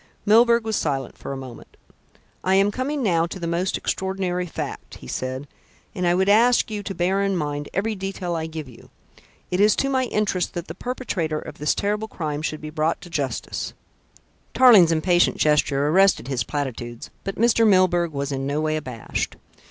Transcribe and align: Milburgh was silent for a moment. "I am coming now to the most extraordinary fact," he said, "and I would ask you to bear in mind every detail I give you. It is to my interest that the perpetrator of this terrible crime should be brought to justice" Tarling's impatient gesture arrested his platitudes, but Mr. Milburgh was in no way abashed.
Milburgh 0.25 0.63
was 0.65 0.75
silent 0.75 1.15
for 1.15 1.31
a 1.31 1.37
moment. 1.37 1.77
"I 2.43 2.55
am 2.55 2.71
coming 2.71 3.03
now 3.03 3.27
to 3.27 3.39
the 3.39 3.45
most 3.45 3.77
extraordinary 3.77 4.47
fact," 4.47 4.95
he 4.95 5.05
said, 5.05 5.47
"and 5.93 6.07
I 6.07 6.15
would 6.15 6.27
ask 6.27 6.71
you 6.71 6.81
to 6.81 6.95
bear 6.95 7.21
in 7.21 7.37
mind 7.37 7.69
every 7.71 7.93
detail 7.93 8.35
I 8.35 8.47
give 8.47 8.67
you. 8.67 8.89
It 9.51 9.59
is 9.59 9.75
to 9.75 9.91
my 9.91 10.05
interest 10.05 10.55
that 10.55 10.67
the 10.67 10.73
perpetrator 10.73 11.37
of 11.37 11.59
this 11.59 11.75
terrible 11.75 12.07
crime 12.07 12.41
should 12.41 12.61
be 12.61 12.71
brought 12.71 12.99
to 13.01 13.11
justice" 13.11 13.73
Tarling's 14.55 14.91
impatient 14.91 15.37
gesture 15.37 15.87
arrested 15.89 16.27
his 16.29 16.43
platitudes, 16.43 17.11
but 17.23 17.35
Mr. 17.35 17.67
Milburgh 17.67 18.11
was 18.11 18.31
in 18.31 18.47
no 18.47 18.59
way 18.59 18.77
abashed. 18.77 19.35